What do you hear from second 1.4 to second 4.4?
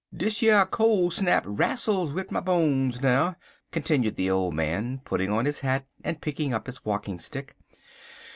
rastles wid my bones, now," continued the